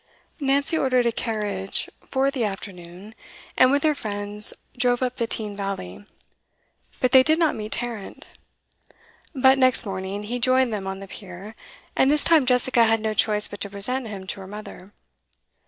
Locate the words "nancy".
0.39-0.79